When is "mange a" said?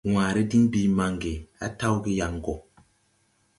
0.97-1.67